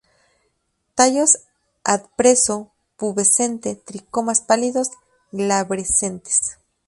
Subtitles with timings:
[0.95, 1.37] Tallos
[1.83, 4.87] adpreso-pubescentes, tricomas pálidos,
[5.31, 6.57] glabrescentes.